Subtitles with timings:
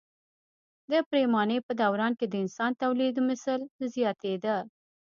[0.91, 3.59] د پریمانۍ په دوران کې د انسان تولیدمثل
[3.93, 4.57] زیاتېده.